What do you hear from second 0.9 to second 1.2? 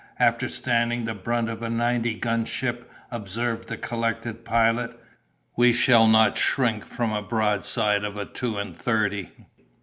the